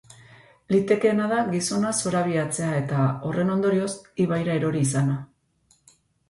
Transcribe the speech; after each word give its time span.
Litekeena 0.75 1.27
da 1.33 1.41
gizona 1.51 1.91
zorabiatzea 2.03 2.71
eta, 2.77 3.03
horren 3.29 3.53
ondorioz, 3.57 3.91
ibaira 4.27 4.57
erori 4.63 4.83
izana. 4.91 5.21